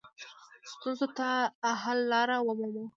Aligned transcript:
ستونزو 0.71 1.07
ته 1.17 1.27
حل 1.81 1.99
لارې 2.11 2.37
ومومو. 2.41 2.83